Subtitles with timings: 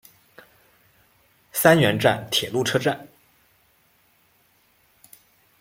[1.53, 3.07] 三原站铁路车站。